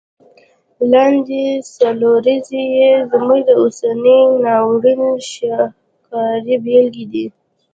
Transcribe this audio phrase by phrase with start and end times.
[0.91, 1.45] لاندي
[1.75, 7.25] څلوریځي یې زموږ د اوسني ناورین شاهکاري بیلګي دي.